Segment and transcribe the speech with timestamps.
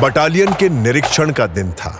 [0.00, 1.90] Battalion के निरीक्षण का दिन था।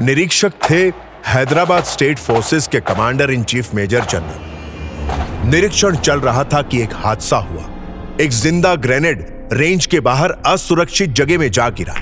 [0.00, 0.80] निरीक्षक थे
[1.26, 5.50] हैदराबाद स्टेट फोर्सेस के commander in chief major general.
[5.50, 7.68] निरीक्षण चल रहा था कि एक हादसा हुआ।
[8.20, 11.94] एक ज़िंदा ग्रेनेड रेंज के बाहर असुरक्षित जगह में जा गिरा।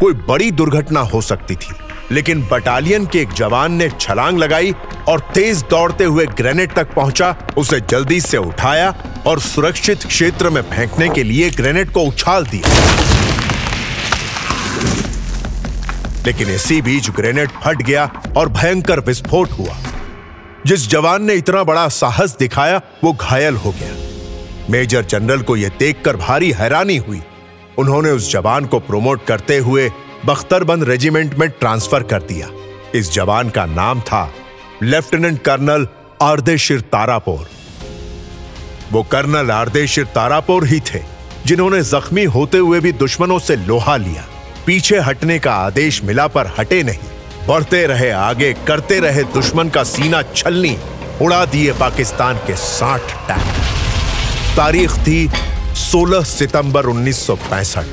[0.00, 1.74] कोई बड़ी दुर्घटना हो सकती थी,
[2.12, 4.74] लेकिन बटालियन के एक जवान ने छलांग लगाई
[5.08, 8.94] और तेज दौड़ते हुए ग्रेनेड तक पहुँचा, उसे जल्दी से उठाया
[9.26, 13.17] और सुरक्षित क्षेत्र में फेंकने के लिए ग्रेनेड को उछाल दिया।
[16.26, 19.76] लेकिन इसी बीच ग्रेनेड फट गया और भयंकर विस्फोट हुआ।
[20.66, 23.94] जिस जवान ने इतना बड़ा साहस दिखाया, वो घायल हो गया।
[24.70, 27.22] मेजर जनरल को यह देखकर भारी हैरानी हुई।
[27.78, 29.90] उन्होंने उस जवान को प्रोमोट करते हुए
[30.26, 32.48] बख्तरबंद रेजिमेंट में ट्रांसफ़र कर दिया।
[32.94, 34.32] इस जवान का नाम था
[34.82, 35.88] लेफ्टिनेंट कर्नल
[36.22, 37.48] आर्देशिर तारापोर।
[38.92, 41.02] वो कर्नल आर्देशिर तारापोर ही थे,
[41.46, 44.26] जिन्होंने जख्मी होते हुए भी दुश्मनों से लोहा लिया।
[44.68, 49.84] पीछे हटने का आदेश मिला पर हटे नहीं। बढ़ते रहे आगे, करते रहे दुश्मन का
[49.84, 50.76] सीना छलनी।
[51.22, 55.30] उड़ा दिए पाकिस्तान के साठ टैंक। तारीख थी
[55.74, 57.86] 16 सितंबर 1965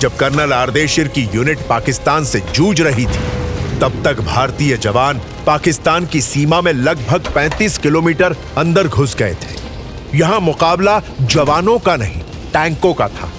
[0.00, 6.06] जब कर्नल आर्देशिर की यूनिट पाकिस्तान से जूझ रही थी, तब तक भारतीय जवान पाकिस्तान
[6.06, 12.20] की सीमा में लगभग 35 किलोमीटर अंदर घुस गए थे। यहाँ मुकाबला जवानों का नहीं,
[12.52, 13.32] टैंकों का था।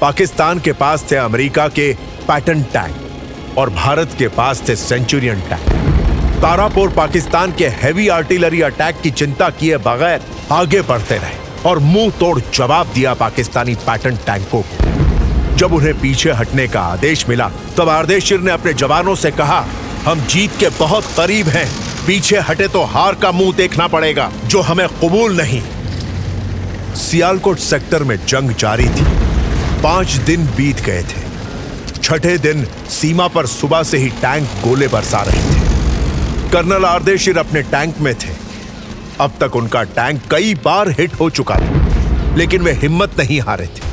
[0.00, 1.92] पाकिस्तान के पास थे अमेरिका के
[2.28, 9.00] पैटर्न टैंक और भारत के पास थे सेंचुरियन टैंक। तारापुर पाकिस्तान के हैवी आर्टिलरी अटैक
[9.00, 10.20] की चिंता किए बगैर
[10.52, 16.32] आगे बढ़ते रहे और मुँह तोड़ जवाब दिया पाकिस्तानी पैटर्न टैंकों को। जब उन्हें पीछे
[16.32, 19.64] हटने का आदेश मिला, तब आर्देशिर ने अपने जवानों से कहा,
[20.04, 21.68] हम जीत के बहुत करीब हैं।
[22.06, 25.62] पीछे हटे तो हार का मुँह देखना पड़ेगा, जो हमें कबूल नहीं।
[26.96, 29.29] सियालकोट सेक्टर में जंग जारी थी।
[29.82, 31.20] पाँच दिन बीत गए थे।
[31.94, 37.62] छठे दिन सीमा पर सुबह से ही टैंक गोले बरसा रहे थे। कर्नल आर्देशिर अपने
[37.62, 38.34] टैंक में थे।
[39.20, 43.66] अब तक उनका टैंक कई बार हिट हो चुका था, लेकिन वे हिम्मत नहीं हारे
[43.66, 43.88] थे।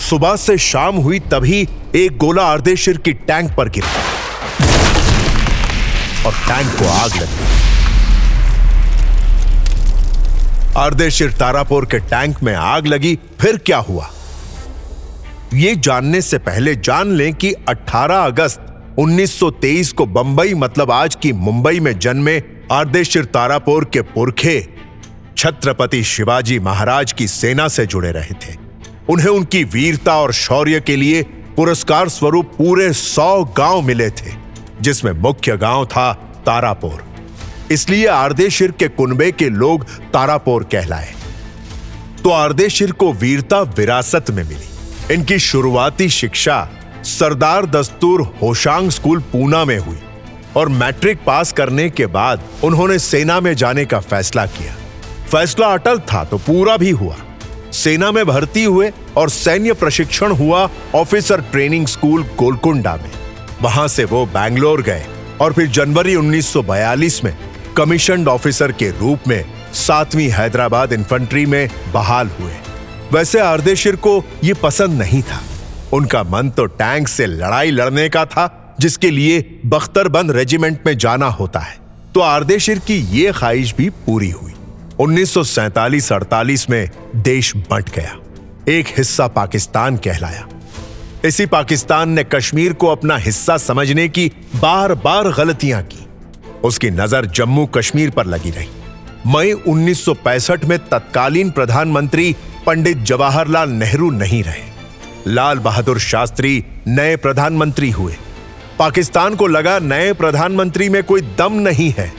[0.00, 3.88] सुबह से शाम हुई तभी एक गोला आर्देशिर की टैंक पर गिरा
[6.26, 7.48] और टैंक को आग लग गई।
[10.76, 14.10] आर्देशिर तारापुर के टैंक में आग लगी, फिर क्या हुआ?
[15.54, 18.66] ये जानने से पहले जान लें कि 18 अगस्त
[18.98, 24.68] 1923 को बंबई मतलब आज की मुंबई में जन्मे आर्देशिर तारापुर के पुरखे
[25.36, 28.56] छत्रपति शिवाजी महाराज की सेना से जुड़े रहे थे।
[29.08, 31.22] उन्हें उनकी वीरता और शौर्य के लिए
[31.56, 34.32] पुरस्कार स्वरूप पूरे सौ गाँव मिले थे,
[34.80, 36.12] जिसमें मुख्य गाँव था
[36.46, 37.04] तारापुर।
[37.72, 41.14] इसलिए आर्देशिर के कुनबे के लोग तारापुर कहलाए।
[42.24, 44.69] तो आर्देशिर को वीरता विरासत में मिली।
[45.10, 46.56] इनकी शुरुआती शिक्षा
[47.04, 49.98] सरदार दस्तूर होशांग स्कूल पूना में हुई
[50.56, 54.74] और मैट्रिक पास करने के बाद उन्होंने सेना में जाने का फैसला किया।
[55.30, 57.16] फैसला अटल था तो पूरा भी हुआ।
[57.72, 63.10] सेना में भर्ती हुए और सैन्य प्रशिक्षण हुआ ऑफिसर ट्रेनिंग स्कूल गोलकुंडा में।
[63.62, 65.04] वहाँ से वो बैंगलोर गए
[65.40, 67.36] और फिर जनवरी 1942 में
[67.76, 69.44] कमीशन ऑफिसर के रूप में
[69.74, 72.52] सातवीं हैदराबाद इन्फेंट्री में बहाल हुए।
[73.12, 75.40] वैसे आर्देशिर को यह पसंद नहीं था।
[75.92, 81.26] उनका मन तो टैंक से लड़ाई लड़ने का था, जिसके लिए बख्तरबंद रेजिमेंट में जाना
[81.26, 81.78] होता है।
[82.14, 84.52] तो आर्देशिर की यह ख्वाहिश भी पूरी हुई।
[84.98, 88.16] 1947-48 में देश बंट गया।
[88.68, 90.48] एक हिस्सा पाकिस्तान कहलाया।
[91.24, 96.06] इसी पाकिस्तान ने कश्मीर को अपना हिस्सा समझने की बार बार गलतियाँ की।
[96.64, 98.68] उसकी नज़र जम्मू कश्मीर पर लगी रही।
[99.26, 102.36] मई 1965 में तत्कालीन प्रधानमंत्री
[102.70, 108.16] पंडित जवाहरलाल नेहरू नहीं रहे। लाल बहादुर शास्त्री नए प्रधानमंत्री हुए।
[108.78, 112.12] पाकिस्तान को लगा नए प्रधानमंत्री में कोई दम नहीं है।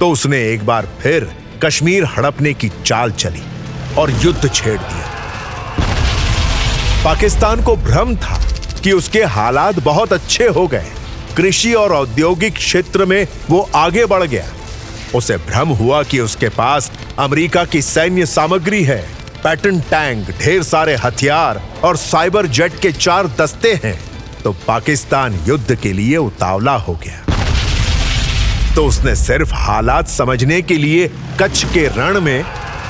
[0.00, 1.28] तो उसने एक बार फिर
[1.64, 3.42] कश्मीर हड़पने की चाल चली
[3.98, 5.10] और युद्ध छेड़ दिया।
[7.04, 8.42] पाकिस्तान को भ्रम था
[8.84, 10.86] कि उसके हालात बहुत अच्छे हो गए।
[11.36, 14.50] कृषि और औद्योगिक क्षेत्र में वो आगे बढ़ गया।
[15.14, 20.96] उसे भ्रम हुआ कि उसके पास अमेरिका की सैन्य सामग्री है। पैटर्न टैंक, ढेर सारे
[20.96, 24.00] हथियार और साइबर जेट के चार दस्ते हैं।
[24.44, 27.24] तो पाकिस्तान युद्ध के लिए उतावला हो गया।
[28.74, 31.10] तो उसने सिर्फ़ हालात समझने के लिए
[31.40, 32.44] कच्छ के रण में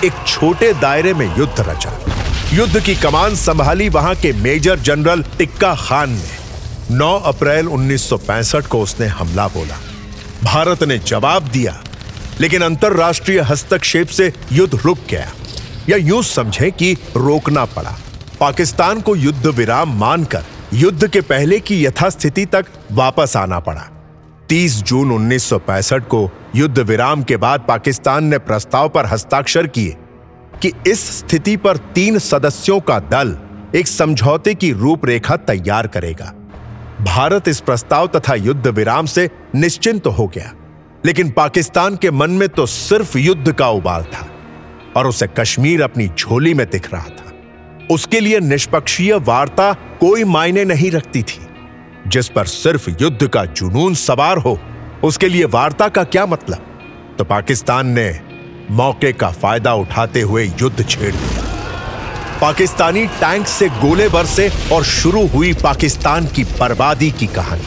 [0.05, 1.99] एक छोटे दायरे में युद्ध रचा।
[2.53, 8.81] युद्ध की कमान संभाली वहाँ के मेजर जनरल टिक्का खान ने। 9 अप्रैल 1965 को
[8.81, 9.79] उसने हमला बोला।
[10.45, 11.83] भारत ने जवाब दिया,
[12.41, 15.33] लेकिन अंतरराष्ट्रीय हस्तक्षेप से युद्ध रुक गया।
[15.91, 17.97] या यूँ समझें कि रोकना पड़ा।
[18.41, 20.45] पाकिस्तान को युद्ध विराम मानकर,
[20.75, 23.89] युद्ध के पहले की यथास्थिति तक वापस आना पड़ा।
[24.49, 29.97] 30 जून 1965 को युद्ध विराम के बाद पाकिस्तान ने प्रस्ताव पर हस्ताक्षर किए
[30.63, 33.37] कि इस स्थिति पर तीन सदस्यों का दल
[33.75, 36.33] एक समझौते की रूपरेखा तैयार करेगा।
[37.03, 40.53] भारत इस प्रस्ताव तथा युद्ध विराम से निश्चिंत तो हो गया,
[41.05, 44.27] लेकिन पाकिस्तान के मन में तो सिर्फ़ युद्ध का उबाल था।
[44.97, 47.33] और उसे कश्मीर अपनी झोली में दिख रहा था।
[47.91, 51.47] उसके लिए निष्पक्षीय वार्ता कोई मायने नहीं रखती थी।
[52.07, 54.61] जिस पर सिर्फ़ युद्ध का जुनून सवार हो,
[55.05, 56.67] उसके लिए वार्ता का क्या मतलब?
[57.19, 58.21] तो पाकिस्तान ने
[58.71, 61.43] मौके का फ़ायदा उठाते हुए युद्ध छेड़ दिया।
[62.41, 67.67] पाकिस्तानी टैंक से गोले बरसे और शुरू हुई पाकिस्तान की बर्बादी की कहानी।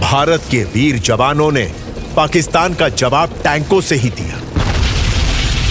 [0.00, 1.72] भारत के वीर जवानों ने
[2.16, 4.47] पाकिस्तान का जवाब टैंकों से ही दिया।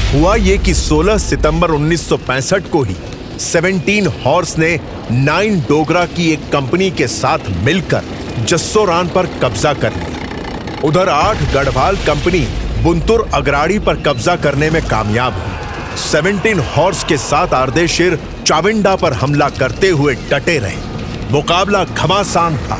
[0.08, 2.96] हुआ यह कि 16 सितंबर 1965 को ही
[3.40, 4.80] 17 हॉर्स ने
[5.12, 8.02] नाइन डोगरा की एक कंपनी के साथ मिलकर
[8.46, 12.48] जस्सोरान पर कब्जा कर लिया। उधर आठ गढ़वाल कंपनी
[12.84, 19.14] बुंतुर अगराड़ी पर कब्जा करने में कामयाब हुई। 17 हॉर्स के साथ आर्देशिर चाविंडा पर
[19.14, 22.80] हमला करते हुए डटे रहे। मुकाबला घमासान था।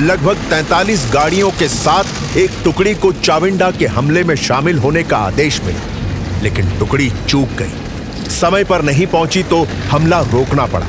[0.00, 5.16] लगभग 43 गाड़ियों के साथ एक टुकड़ी को चाविंडा के हमले में शामिल होने का
[5.16, 5.87] आदेश मिला।
[6.42, 10.86] लेकिन टुकड़ी चूक गई। समय पर नहीं पहुँची तो हमला रोकना पड़ा।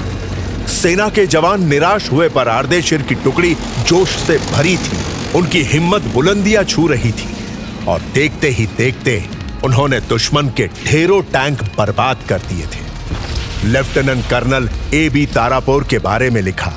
[0.71, 3.55] सेना के जवान निराश हुए पर आर्देशिर की टुकड़ी
[3.87, 4.97] जोश से भरी थी।
[5.35, 7.29] उनकी हिम्मत बुलंदियाँ छू रही थी
[7.87, 9.23] और देखते ही देखते
[9.63, 15.99] उन्होंने दुश्मन के ढेरों टैंक बर्बाद कर दिए थे। Lieutenant colonel A B Tarapore के
[15.99, 16.73] बारे में लिखा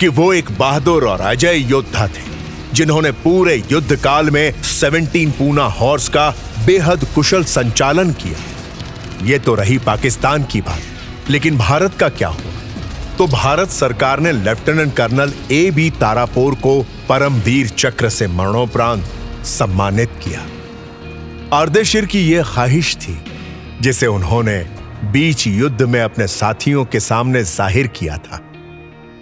[0.00, 2.33] कि वो एक बहादुर और अजय योद्धा थे।
[2.74, 6.28] जिन्होंने पूरे युद्ध काल में 17 पूना हॉर्स का
[6.66, 12.52] बेहद कुशल संचालन किया। ये तो रही पाकिस्तान की बात, लेकिन भारत का क्या हुआ?
[13.18, 19.04] तो भारत सरकार ने lieutenant colonel A B Tarapore को परमवीर चक्र से मरणोपरांत
[19.46, 20.46] सम्मानित किया।
[21.52, 23.18] आर्देशिर की यह ख्वाहिश थी,
[23.80, 24.58] जिसे उन्होंने
[25.12, 28.36] बीच युद्ध में अपने साथियों के सामने ज़ाहिर किया था।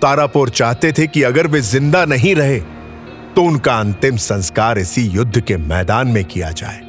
[0.02, 2.60] तारापोर चाहते थे कि अगर वे ज़िंदा नहीं रहे
[3.36, 6.80] तो उनका अंतिम संस्कार इसी युद्ध के मैदान में किया जाए।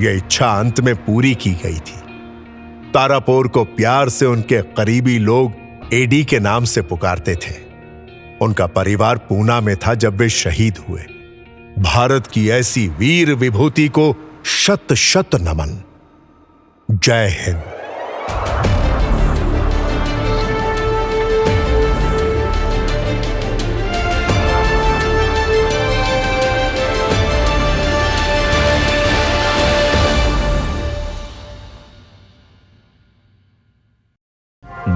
[0.00, 2.00] यह इच्छा अंत में पूरी की गई थी।
[2.94, 5.52] तारापोर को प्यार से उनके करीबी लोग
[5.94, 7.54] एडी के नाम से पुकारते थे।
[8.40, 11.00] उनका परिवार पूना में था जब वे शहीद हुए।
[11.78, 15.82] भारत की ऐसी वीर विभूति को शत शत नमन।
[16.90, 17.77] जय हिंद।